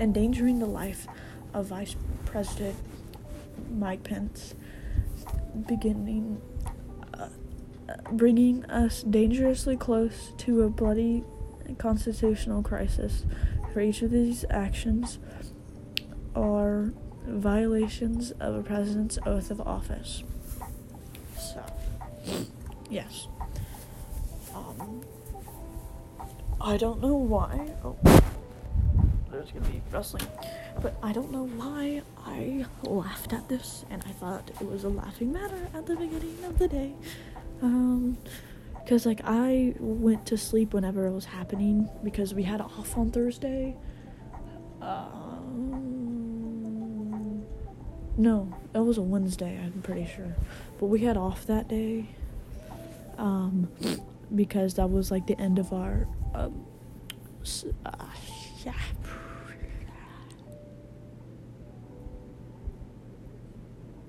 [0.00, 1.06] endangering the life
[1.52, 2.76] of Vice President
[3.70, 4.54] Mike Pence,
[5.66, 6.40] beginning,
[7.14, 7.28] uh,
[8.12, 11.24] bringing us dangerously close to a bloody
[11.78, 13.24] constitutional crisis.
[13.72, 15.18] For each of these actions
[16.34, 16.92] are
[17.26, 20.24] violations of a president's oath of office.
[21.38, 21.62] So,
[22.90, 23.28] yes.
[24.54, 25.02] Um,
[26.60, 27.72] I don't know why.
[27.84, 27.96] Oh,
[29.30, 30.26] there's gonna be wrestling,
[30.80, 34.88] but I don't know why I laughed at this, and I thought it was a
[34.88, 36.94] laughing matter at the beginning of the day.
[37.62, 38.18] Um,
[38.74, 43.10] because like I went to sleep whenever it was happening because we had off on
[43.10, 43.76] Thursday.
[44.80, 45.84] Um,
[48.16, 49.60] no, it was a Wednesday.
[49.62, 50.34] I'm pretty sure,
[50.78, 52.06] but we had off that day.
[53.18, 53.68] Um,
[54.34, 56.64] because that was like the end of our um,
[57.84, 58.06] uh,
[58.64, 58.72] yeah.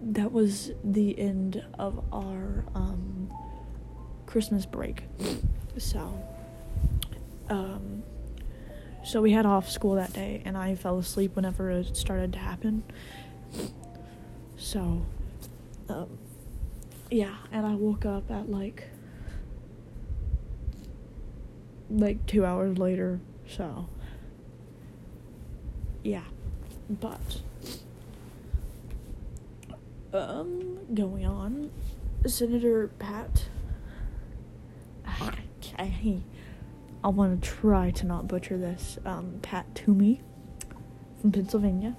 [0.02, 3.30] That was the end of our um,
[4.26, 5.04] Christmas break.
[5.78, 6.24] So,
[7.50, 8.04] um,
[9.04, 12.40] so we had off school that day, and I fell asleep whenever it started to
[12.40, 12.84] happen.
[14.58, 15.06] So,
[15.90, 16.18] um,
[17.10, 18.84] yeah, and I woke up at like
[21.90, 23.20] like two hours later.
[23.48, 23.88] So,
[26.04, 26.24] yeah,
[26.90, 27.42] but
[30.14, 31.72] um, going on,
[32.26, 33.46] Senator Pat.
[35.78, 36.22] I,
[37.04, 38.98] I want to try to not butcher this.
[39.06, 40.22] Um, Pat Toomey
[41.22, 41.96] from Pennsylvania.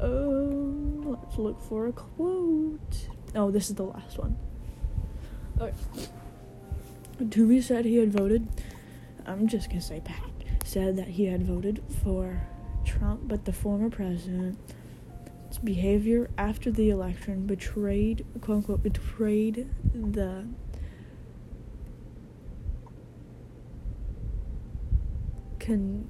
[0.00, 3.08] Um, let's look for a quote.
[3.34, 4.36] Oh, this is the last one.
[5.60, 5.74] Okay.
[7.30, 8.48] Toomey said he had voted.
[9.26, 10.22] I'm just gonna say Pat
[10.64, 12.40] said that he had voted for
[12.84, 14.74] Trump, but the former president's
[15.56, 20.44] behavior after the election betrayed, quote unquote, betrayed the
[25.58, 26.06] confidence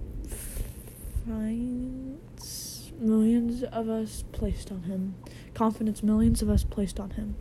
[2.99, 5.15] millions of us placed on him.
[5.55, 7.37] Confidence millions of us placed on him.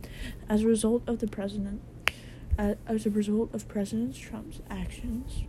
[0.48, 1.82] As a result of the president,
[2.58, 5.44] as a result of President Trump's actions,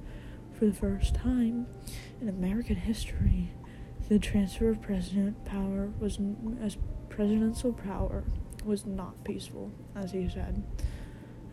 [0.54, 1.68] for the first time
[2.22, 3.52] in American history,
[4.10, 6.20] the transfer of president power was
[6.62, 6.78] as
[7.10, 8.24] presidential power
[8.66, 10.64] was not peaceful, as he said.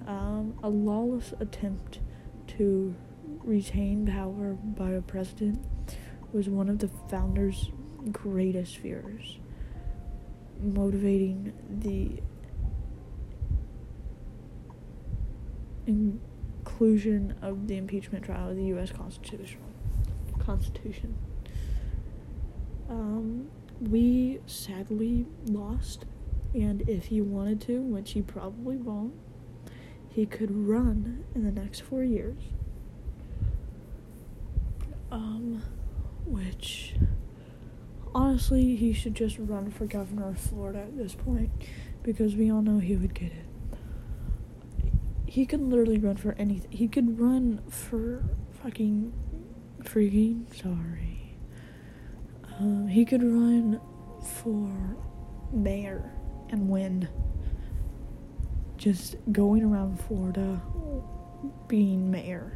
[0.06, 2.00] Um, a lawless attempt
[2.58, 2.94] to
[3.44, 5.64] retain power by a president
[6.32, 7.70] was one of the founders'
[8.10, 9.38] greatest fears,
[10.60, 12.22] motivating the
[15.86, 18.92] inclusion of the impeachment trial of the U.S.
[18.92, 19.60] Constitution.
[20.38, 21.16] Constitution.
[22.88, 23.48] Um,
[23.80, 26.04] we sadly lost,
[26.54, 29.14] and if he wanted to, which he probably won't,
[30.08, 32.38] he could run in the next four years.
[35.10, 35.62] Um,
[36.24, 36.94] which
[38.14, 41.50] honestly, he should just run for governor of Florida at this point
[42.02, 43.44] because we all know he would get it.
[45.26, 46.70] He could literally run for anything.
[46.70, 48.24] He could run for
[48.62, 49.12] fucking
[49.82, 51.05] freaking sorry.
[52.58, 53.80] Um, he could run
[54.22, 54.70] for
[55.52, 56.10] mayor
[56.50, 57.08] and win.
[58.76, 60.60] Just going around Florida
[61.68, 62.52] being mayor.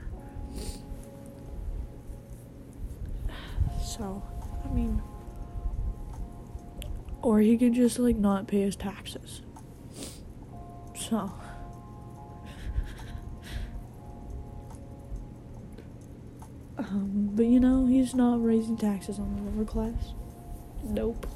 [3.82, 4.22] So,
[4.64, 5.02] I mean,
[7.22, 9.42] or he could just like not pay his taxes.
[10.94, 11.32] So,
[16.80, 20.14] um, but you know, he's not raising taxes on the lower class.
[20.82, 21.26] Nope.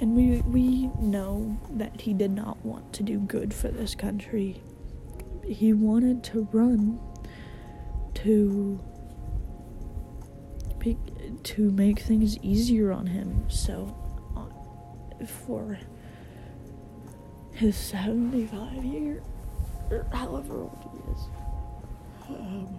[0.00, 4.60] And we we know that he did not want to do good for this country.
[5.44, 7.00] He wanted to run
[8.14, 8.80] to
[11.42, 13.44] to make things easier on him.
[13.48, 13.94] So
[14.36, 15.78] uh, for
[17.52, 19.22] his 75 year
[19.90, 20.83] or however old.
[22.28, 22.78] Um,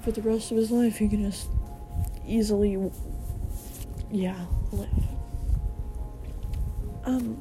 [0.00, 1.48] for the rest of his life, he can just
[2.26, 2.78] easily,
[4.10, 4.88] yeah, live.
[7.04, 7.40] Um,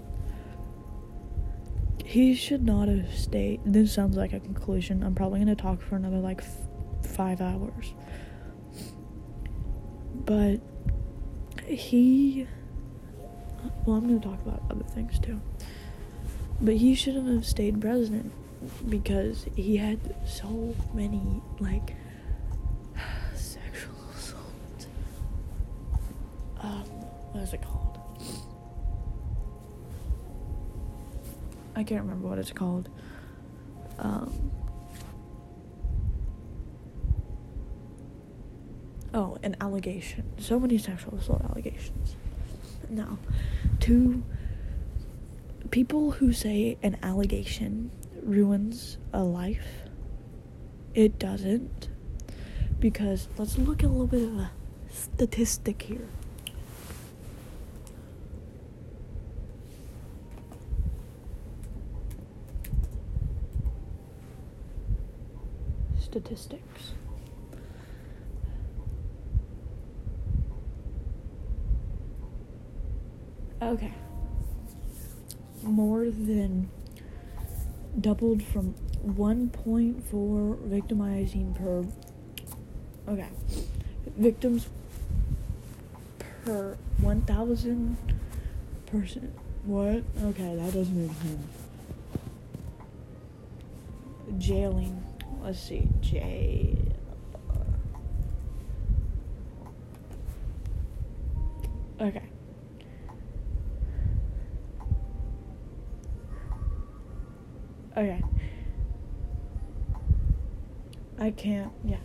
[2.04, 3.62] he should not have stayed.
[3.66, 5.04] This sounds like a conclusion.
[5.04, 7.94] I'm probably to talk for another like f- five hours.
[10.14, 10.62] But
[11.68, 12.48] he.
[13.86, 15.42] Well, I'm to talk about other things too.
[16.62, 18.32] But he shouldn't have stayed president
[18.90, 21.96] because he had so many, like,
[23.36, 24.88] sexual assault.
[26.62, 26.84] Um,
[27.32, 28.00] what is it called?
[31.76, 32.90] I can't remember what it's called.
[34.00, 34.52] Um,
[39.14, 40.24] oh, an allegation.
[40.38, 42.16] So many sexual assault allegations.
[42.90, 43.18] Now,
[43.82, 44.24] to
[45.72, 47.92] people who say an allegation
[48.22, 49.84] ruins a life,
[50.94, 51.90] it doesn't.
[52.80, 54.52] Because let's look at a little bit of a
[54.90, 56.08] statistic here.
[66.00, 66.94] Statistics.
[73.62, 73.94] Okay
[75.66, 76.70] more than
[78.00, 81.86] doubled from 1.4 victimizing per
[83.12, 83.30] okay
[84.18, 84.68] victims
[86.44, 87.98] per 1000
[88.86, 89.34] person
[89.66, 90.04] what?
[90.24, 91.48] Okay that doesn't make sense.
[94.38, 95.04] Jailing.
[95.42, 95.88] Let's see.
[96.02, 96.78] Jail.
[102.00, 102.22] Okay
[107.98, 108.22] Okay.
[111.18, 111.96] I can't, yeah.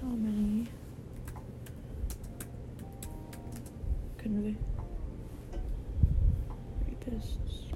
[0.00, 0.68] How many?
[4.18, 4.56] Couldn't.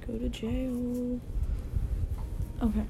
[0.07, 1.19] Go to jail.
[2.63, 2.85] Okay.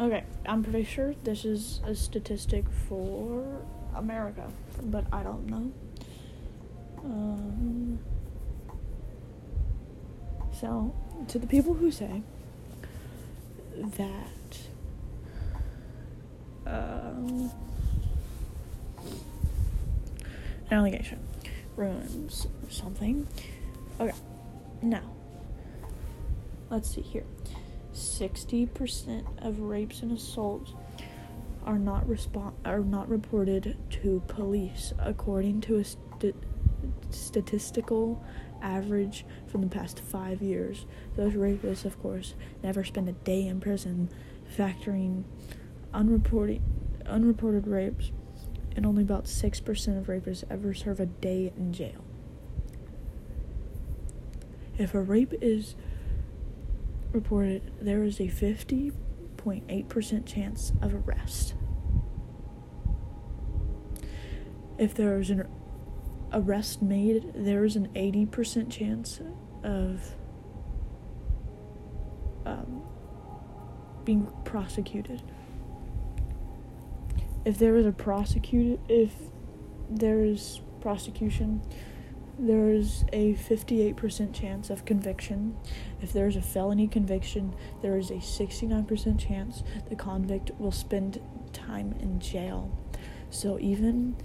[0.00, 3.44] Okay, I'm pretty sure this is a statistic for
[3.96, 4.48] America,
[4.84, 5.72] but I don't know.
[7.04, 7.98] Um,
[10.52, 10.94] so,
[11.26, 12.22] to the people who say
[13.76, 14.58] that
[16.64, 17.50] um,
[20.70, 21.18] an allegation
[21.76, 23.26] ruins something.
[23.98, 24.16] Okay,
[24.80, 25.10] now
[26.70, 27.24] let's see here.
[27.98, 30.74] 60% of rapes and assaults
[31.64, 32.06] are not
[32.64, 36.34] are not reported to police according to a st-
[37.10, 38.24] statistical
[38.62, 40.86] average from the past 5 years.
[41.16, 44.08] Those rapists of course never spend a day in prison
[44.56, 45.24] factoring
[45.92, 46.62] unreported
[47.06, 48.12] unreported rapes
[48.76, 52.04] and only about 6% of rapists ever serve a day in jail.
[54.76, 55.74] If a rape is
[57.12, 61.54] reported there is a 50.8% chance of arrest.
[64.78, 65.48] If there is an
[66.32, 69.20] arrest made, there is an 80% chance
[69.64, 70.14] of
[72.46, 72.82] um,
[74.04, 75.22] being prosecuted.
[77.44, 79.12] If there is a prosecuted, if
[79.90, 81.62] there is prosecution,
[82.38, 85.56] there is a 58% chance of conviction.
[86.00, 91.20] If there is a felony conviction, there is a 69% chance the convict will spend
[91.52, 92.70] time in jail.
[93.30, 94.16] So even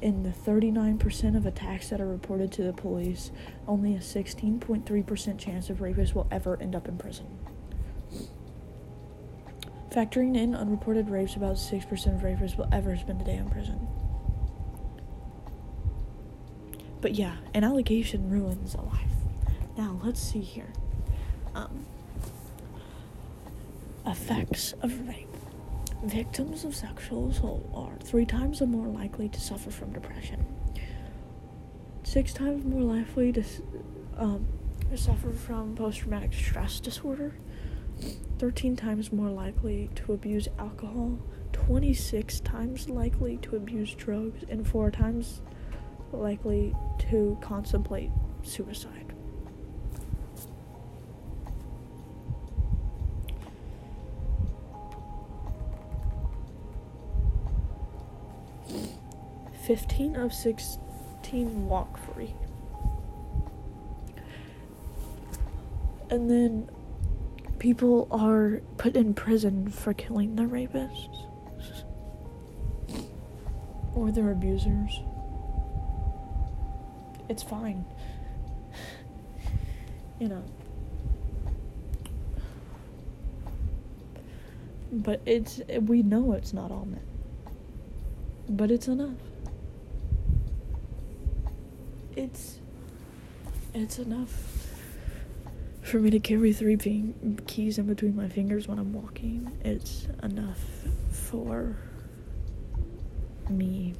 [0.00, 3.30] in the 39% of attacks that are reported to the police,
[3.66, 7.26] only a 16.3% chance of rapists will ever end up in prison.
[9.90, 13.88] Factoring in unreported rapes, about 6% of rapists will ever spend a day in prison.
[17.00, 19.12] But yeah, an allegation ruins a life.
[19.76, 20.72] Now, let's see here.
[21.54, 21.86] Um,
[24.06, 25.28] effects of rape.
[26.04, 30.46] Victims of sexual assault are three times more likely to suffer from depression,
[32.04, 33.42] six times more likely to
[34.16, 34.46] um,
[34.94, 37.34] suffer from post traumatic stress disorder,
[38.38, 41.18] 13 times more likely to abuse alcohol,
[41.52, 45.40] 26 times likely to abuse drugs, and 4 times
[46.12, 46.74] likely
[47.10, 48.10] to contemplate
[48.42, 49.12] suicide.
[59.66, 62.34] Fifteen of sixteen walk free.
[66.10, 66.70] And then
[67.58, 71.26] people are put in prison for killing their rapists
[73.94, 75.02] or their abusers.
[77.28, 77.84] It's fine.
[80.18, 80.44] you know.
[84.90, 87.02] But it's we know it's not all men.
[88.48, 89.18] But it's enough.
[92.16, 92.58] It's
[93.74, 94.58] it's enough
[95.88, 100.06] for me to carry three ping- keys in between my fingers when I'm walking, it's
[100.22, 100.60] enough
[101.10, 101.76] for
[103.48, 103.94] me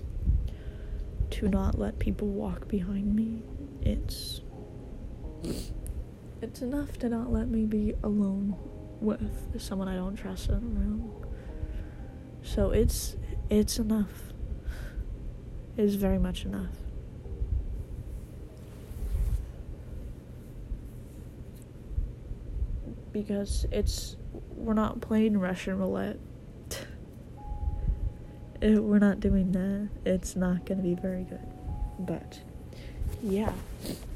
[1.30, 3.42] to not let people walk behind me.
[3.82, 4.42] It's
[6.40, 8.56] it's enough to not let me be alone
[9.00, 11.12] with someone I don't trust in a room.
[12.42, 13.16] So it's
[13.50, 14.32] it's enough.
[15.76, 16.74] It's very much enough.
[23.12, 24.16] because it's
[24.54, 26.18] we're not playing Russian roulette.
[28.60, 29.88] It, we're not doing that.
[30.04, 31.46] It's not gonna be very good.
[31.98, 32.40] But
[33.22, 33.52] yeah,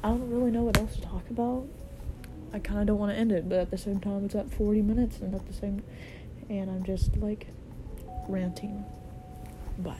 [0.03, 1.67] I don't really know what else to talk about.
[2.53, 4.51] I kind of don't want to end it, but at the same time, it's at
[4.51, 5.81] 40 minutes, and at the same,
[6.49, 7.47] and I'm just like
[8.27, 8.85] ranting.
[9.79, 9.95] But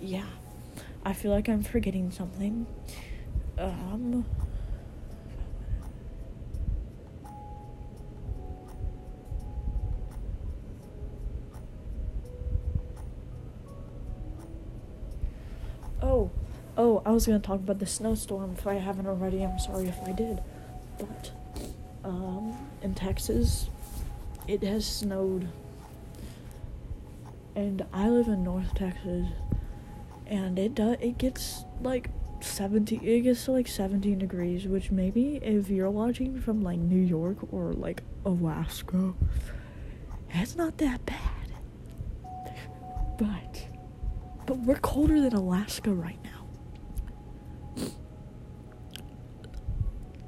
[0.00, 0.26] yeah,
[1.04, 2.66] I feel like I'm forgetting something.
[3.58, 4.24] Um.
[16.76, 19.42] Oh, I was gonna talk about the snowstorm if I haven't already.
[19.42, 20.42] I'm sorry if I did.
[20.98, 21.30] But,
[22.04, 23.68] um, in Texas,
[24.46, 25.48] it has snowed.
[27.54, 29.26] And I live in North Texas,
[30.26, 32.10] and it does, it gets like
[32.40, 37.00] 70, it gets to like 17 degrees, which maybe if you're watching from like New
[37.00, 39.14] York or like Alaska,
[40.30, 41.18] it's not that bad.
[43.18, 43.68] But
[44.46, 46.35] but we're colder than Alaska right now.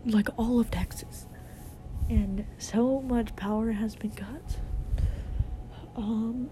[0.08, 1.26] Like all of Texas.
[2.08, 4.58] And so much power has been cut.
[5.96, 6.50] Um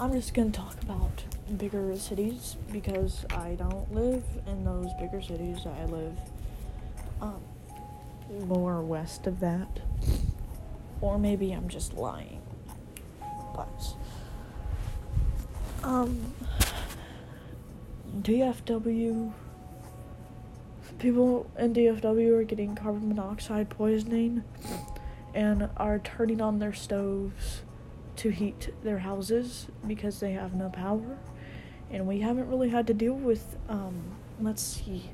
[0.00, 1.24] I'm just gonna talk about
[1.56, 5.66] bigger cities because I don't live in those bigger cities.
[5.66, 6.16] I live
[7.20, 7.40] um,
[8.46, 9.80] more west of that.
[11.00, 12.40] Or maybe I'm just lying.
[13.56, 13.96] But
[15.82, 16.32] um,
[18.20, 19.32] DFW.
[20.98, 24.42] People in DFW are getting carbon monoxide poisoning
[25.34, 27.62] and are turning on their stoves
[28.16, 31.18] to heat their houses because they have no power.
[31.90, 35.10] And we haven't really had to deal with, um, let's see.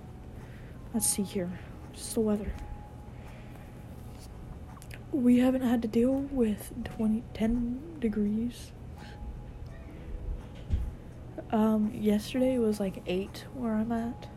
[0.92, 1.52] Let's see here.
[1.92, 2.52] Just the weather.
[5.12, 8.72] We haven't had to deal with 20, 10 degrees
[11.54, 14.28] um, yesterday was like 8 where I'm at.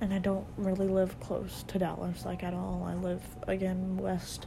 [0.00, 2.86] And I don't really live close to Dallas, like at all.
[2.88, 4.46] I live, again, west.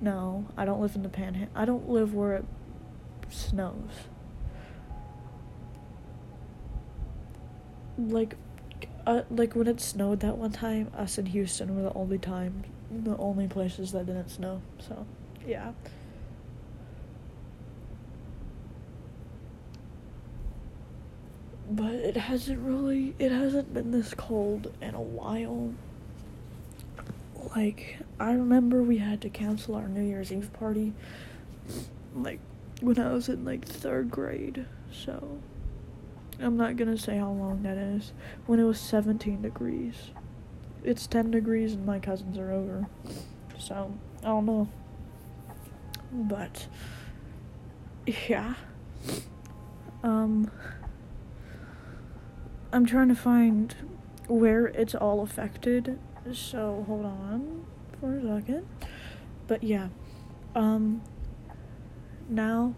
[0.00, 1.50] No, I don't live in the panhandle.
[1.54, 2.44] I don't live where it
[3.28, 3.90] snows.
[7.98, 8.36] Like,
[9.06, 12.64] uh, like when it snowed that one time, us in Houston were the only time,
[12.90, 14.62] the only places that didn't snow.
[14.78, 15.04] So,
[15.46, 15.72] yeah.
[21.78, 25.72] But it hasn't really it hasn't been this cold in a while.
[27.54, 30.92] Like i remember we had to cancel our new year's eve party
[32.14, 32.40] like
[32.80, 35.38] when i was in like third grade so
[36.40, 38.12] i'm not gonna say how long that is.
[38.46, 40.10] When it was 17 degrees.
[40.84, 42.88] It's 10 degrees and my cousins are over
[43.58, 44.68] so i don't know.
[46.12, 46.66] But
[48.28, 48.54] yeah.
[50.02, 50.50] Um
[52.72, 53.74] I'm trying to find
[54.26, 55.98] where it's all affected.
[56.32, 57.64] So hold on
[58.00, 58.66] for a second.
[59.46, 59.88] But yeah.
[60.54, 61.02] Um
[62.28, 62.74] now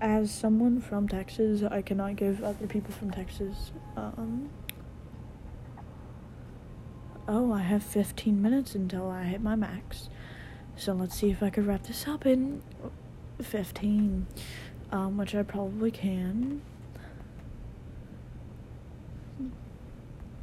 [0.00, 3.72] as someone from Texas, I cannot give other people from Texas.
[3.96, 4.50] Um,
[7.28, 10.08] oh, I have 15 minutes until I hit my max.
[10.76, 12.62] So let's see if I could wrap this up in
[13.40, 14.26] 15,
[14.92, 16.62] um, which I probably can.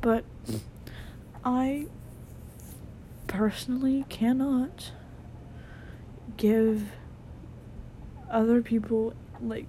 [0.04, 0.26] But
[1.46, 1.88] I
[3.28, 4.92] personally cannot
[6.36, 6.92] give
[8.30, 9.66] other people like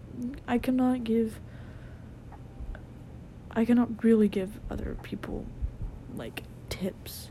[0.49, 1.39] I cannot give
[3.53, 5.47] I cannot really give other people
[6.17, 7.31] like tips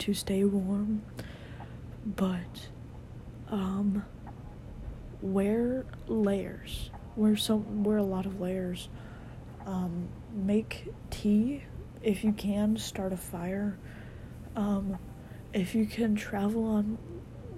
[0.00, 1.02] to stay warm
[2.04, 2.68] but
[3.48, 4.04] um
[5.20, 6.90] wear layers.
[7.14, 8.88] Wear some wear a lot of layers
[9.66, 11.64] um make tea
[12.02, 13.78] if you can start a fire.
[14.56, 14.98] Um
[15.52, 16.98] if you can travel on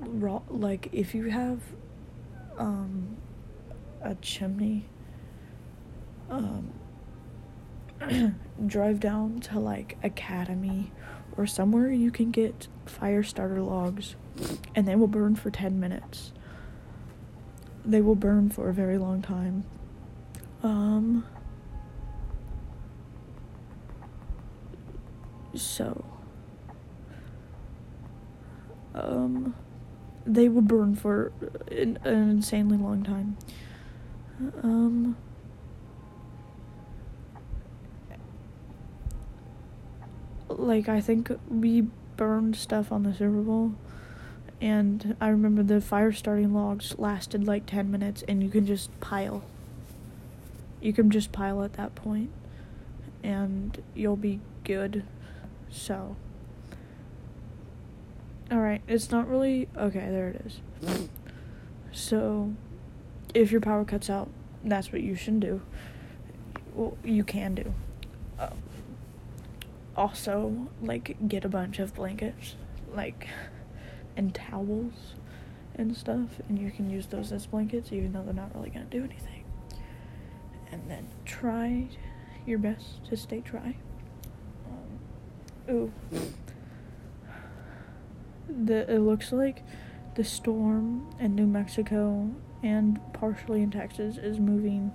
[0.01, 1.61] raw like if you have
[2.59, 3.17] um
[4.03, 4.85] a chimney
[6.31, 6.73] um
[8.67, 10.93] drive down to like academy
[11.37, 14.17] or somewhere you can get fire starter logs
[14.75, 16.33] and they will burn for 10 minutes.
[17.85, 19.65] They will burn for a very long time.
[20.63, 21.27] Um
[25.55, 26.05] so
[28.95, 29.55] um
[30.27, 31.33] they will burn for
[31.71, 33.37] an, an insanely long time.
[34.63, 35.17] Um,
[40.49, 41.83] like I think we
[42.17, 43.75] burned stuff on the Super Bowl,
[44.61, 48.99] and I remember the fire starting logs lasted like ten minutes, and you can just
[49.01, 49.43] pile.
[50.81, 52.31] You can just pile at that point,
[53.23, 55.05] and you'll be good.
[55.75, 56.17] So.
[58.51, 59.69] Alright, it's not really.
[59.77, 61.09] Okay, there it is.
[61.91, 62.55] So,
[63.35, 64.31] if your power cuts out,
[64.63, 65.63] that's what you should do.
[66.75, 67.75] Well, you can do.
[68.39, 68.51] Uh,
[69.97, 72.55] also, like, get a bunch of blankets,
[72.95, 73.29] like,
[74.17, 75.15] and towels
[75.75, 78.85] and stuff, and you can use those as blankets, even though they're not really gonna
[78.87, 79.45] do anything.
[80.71, 81.89] And then try
[82.47, 83.77] your best to stay dry.
[85.71, 85.93] Ooh
[88.49, 89.63] the it looks like
[90.15, 92.31] the storm in New Mexico
[92.63, 94.93] and partially in Texas is moving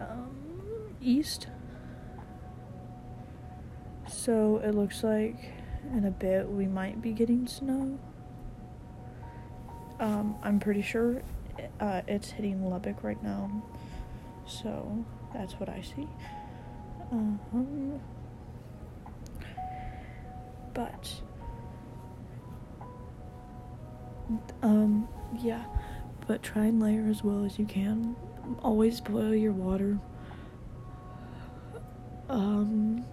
[0.00, 1.48] um, east.
[4.08, 5.52] So it looks like
[5.92, 7.98] in a bit we might be getting snow.
[10.00, 11.22] Um, I'm pretty sure
[11.80, 13.50] uh, it's hitting Lubbock right now.
[14.46, 15.04] So
[15.34, 16.08] that's what I see.
[17.12, 18.00] Um,
[20.78, 21.12] but
[24.62, 25.08] um,
[25.40, 25.64] yeah,
[26.28, 28.14] but try and layer as well as you can.
[28.62, 29.98] Always boil your water.
[32.28, 33.04] Um,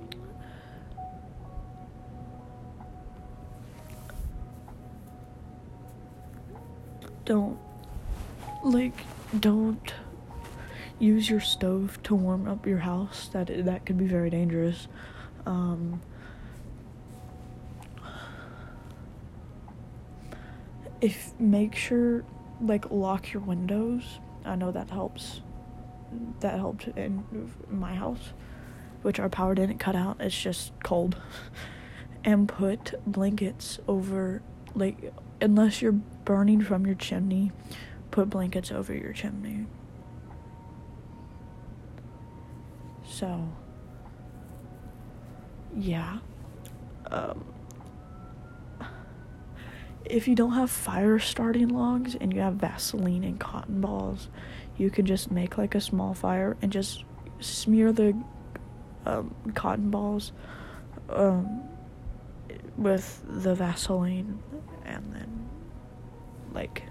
[7.26, 7.58] don't
[8.64, 8.94] like
[9.40, 9.92] don't
[11.00, 13.28] use your stove to warm up your house.
[13.30, 14.88] That that could be very dangerous.
[15.48, 16.04] Um,
[21.02, 22.24] if make sure
[22.62, 24.20] like lock your windows.
[24.44, 25.42] I know that helps.
[26.40, 28.34] That helped in my house,
[29.02, 30.18] which our power didn't cut out.
[30.20, 31.18] It's just cold.
[32.26, 34.42] and put blankets over
[34.74, 37.52] like unless you're burning from your chimney,
[38.12, 39.66] put blankets over your chimney.
[43.08, 43.48] So
[45.76, 46.20] yeah.
[47.12, 47.55] Um
[50.06, 54.30] if you don't have fire starting logs and you have Vaseline and cotton balls,
[54.78, 57.04] you can just make like a small fire and just
[57.40, 58.16] smear the
[59.06, 60.32] um, cotton balls
[61.10, 61.64] um,
[62.78, 64.40] with the Vaseline
[64.86, 65.50] and then
[66.54, 66.84] like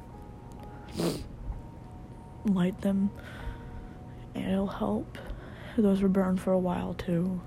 [2.45, 3.11] light them
[4.35, 5.19] and it'll help.
[5.77, 7.41] Those will burn for a while too.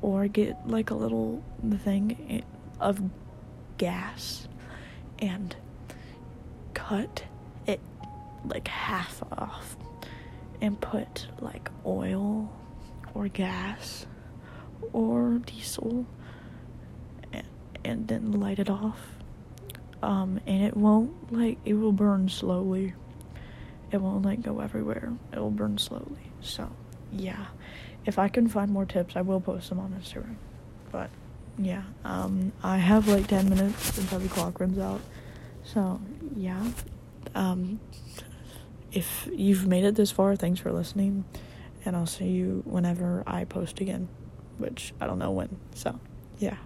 [0.00, 1.42] Or get like a little
[1.82, 2.44] thing
[2.80, 3.02] of
[3.78, 4.48] gas
[5.18, 5.56] and
[6.74, 7.24] cut
[7.66, 7.80] it
[8.44, 9.76] like half off
[10.60, 12.50] and put like oil
[13.14, 14.06] or gas
[14.92, 16.06] or diesel
[17.32, 17.46] and,
[17.84, 19.00] and then light it off.
[20.02, 22.94] Um and it won't like it will burn slowly.
[23.90, 25.12] It won't like go everywhere.
[25.32, 26.32] It will burn slowly.
[26.40, 26.70] So
[27.12, 27.46] yeah.
[28.06, 30.36] If i can find more tips i will post them on instagram.
[30.90, 31.10] But
[31.58, 35.00] yeah, um, I have like 10 minutes until the clock runs out.
[35.64, 36.00] So,
[36.36, 36.70] yeah.
[37.34, 37.80] Um,
[38.92, 41.24] if you've made it this far, thanks for listening.
[41.84, 44.08] And I'll see you whenever I post again,
[44.58, 45.58] which I don't know when.
[45.74, 45.98] So,
[46.38, 46.56] yeah.